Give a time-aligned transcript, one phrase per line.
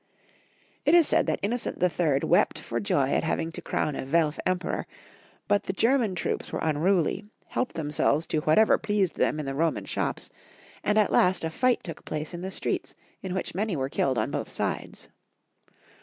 [0.83, 2.27] It is said that Innocent III.
[2.27, 4.87] wept for joy at hav, ing to crown a Welf Emperor,
[5.47, 6.41] but the German UimOER OF PHILIP.
[6.41, 6.51] Otto IV.
[6.51, 10.31] 167 troops were unruly, helped themselves to whatever pleased them in the Roman shops,
[10.83, 14.17] and at last a fight took place in the streets, in which many were killed
[14.17, 15.07] on both sides.